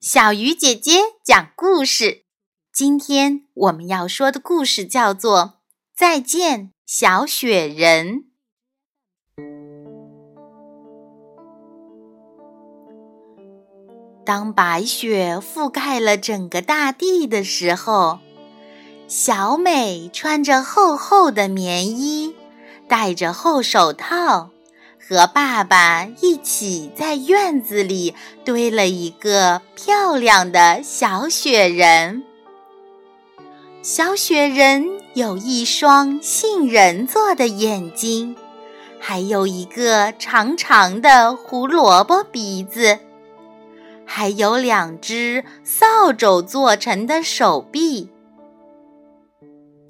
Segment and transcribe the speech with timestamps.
[0.00, 0.92] 小鱼姐姐
[1.22, 2.24] 讲故事。
[2.72, 5.38] 今天我们要说的故事叫做
[5.94, 8.24] 《再见，小雪人》。
[14.24, 18.20] 当白雪覆盖了整个大地的时候，
[19.06, 22.34] 小美穿着厚厚的棉衣，
[22.88, 24.48] 戴着厚手套。
[25.10, 28.14] 和爸爸一起在院子里
[28.44, 32.22] 堆了一个漂亮的小雪人。
[33.82, 38.36] 小雪人有一双杏仁做的眼睛，
[39.00, 42.96] 还有一个长长的胡萝卜鼻子，
[44.06, 48.08] 还有两只扫帚做成的手臂。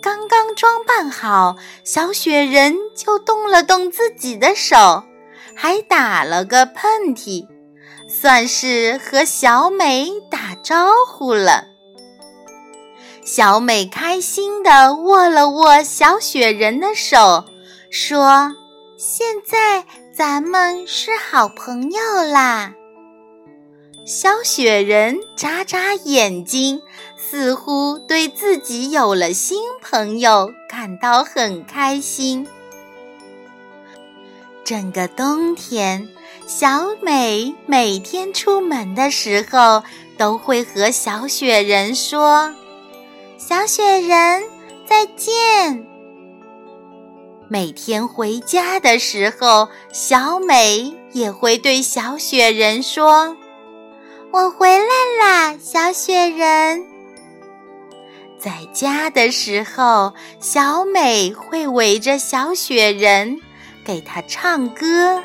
[0.00, 5.02] 刚刚装扮好，小雪人就动了动自己的手。
[5.60, 7.48] 还打了个喷嚏，
[8.08, 11.64] 算是和小美打招呼了。
[13.24, 17.44] 小美开心地握了握小雪人的手，
[17.90, 18.54] 说
[18.96, 19.84] ：“现在
[20.16, 22.74] 咱们是好朋友啦。”
[24.06, 26.80] 小雪人眨眨眼睛，
[27.16, 32.46] 似乎对自己有了新朋友感到很开心。
[34.68, 36.06] 整个冬天，
[36.46, 39.82] 小美每天出门的时候
[40.18, 42.54] 都会和小雪人说
[43.38, 44.44] ：“小雪人，
[44.86, 45.86] 再见。”
[47.48, 53.34] 每天回家的时候，小美也会对小雪人说
[54.32, 54.84] ：“我回来
[55.18, 56.84] 啦，小雪人。”
[58.38, 63.40] 在家的时候，小美会围着小雪人。
[63.88, 65.22] 给他唱歌，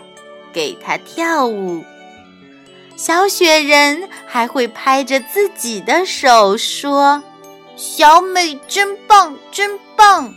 [0.54, 1.84] 给他跳舞。
[2.96, 7.22] 小雪人还会拍着自己的手说
[7.76, 10.34] ：“小美真棒，真棒。”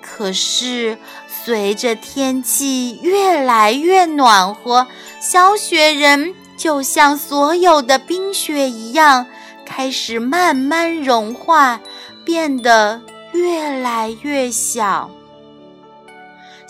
[0.00, 4.86] 可是，随着天气越来越暖和，
[5.20, 9.26] 小雪人就像所有的冰雪一样，
[9.66, 11.80] 开始慢慢融化，
[12.24, 15.10] 变得越来越小。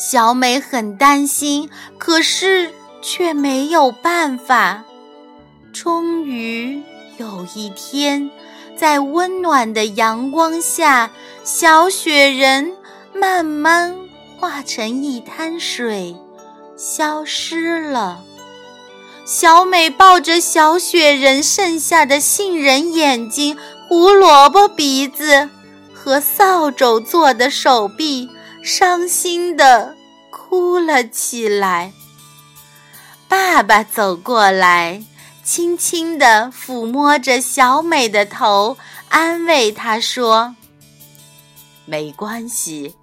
[0.06, 4.84] 小美很担心，可是却没有办法。
[5.72, 6.82] 终于
[7.16, 8.30] 有一天，
[8.76, 11.10] 在温暖的阳光下，
[11.42, 12.72] 小雪人
[13.14, 13.96] 慢慢
[14.38, 16.14] 化成一滩水，
[16.76, 18.20] 消失了。
[19.24, 23.56] 小美抱着小雪人剩下的杏仁眼睛、
[23.88, 25.48] 胡萝卜鼻子
[25.94, 28.28] 和扫帚做的手臂。
[28.64, 29.94] 伤心的
[30.30, 31.92] 哭了起来。
[33.28, 35.04] 爸爸走过来，
[35.44, 38.78] 轻轻地抚摸着小美的头，
[39.10, 40.56] 安慰她说
[41.84, 42.94] ：“没关系，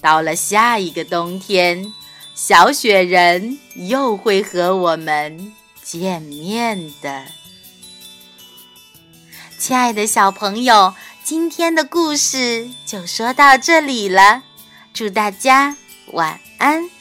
[0.00, 1.92] 到了下一个冬天，
[2.34, 5.52] 小雪人又会和我们
[5.82, 7.26] 见面的。”
[9.60, 14.42] 亲爱的小朋友，今天的故事就说到这里了。
[14.96, 15.76] 祝大家
[16.12, 16.95] 晚安。